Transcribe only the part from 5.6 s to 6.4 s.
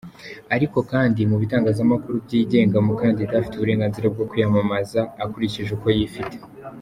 uko yifite.